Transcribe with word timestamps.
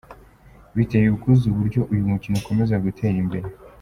Biteye 0.75 1.07
ubwuzu 1.09 1.45
uburyo 1.49 1.81
uyu 1.91 2.07
mukino 2.11 2.35
ukomeza 2.41 2.75
gutera 2.85 3.17
imbere. 3.23 3.47